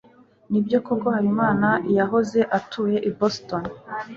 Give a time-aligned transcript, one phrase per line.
[0.51, 3.63] Nibyo koko Habimana yahoze atuye i Boston?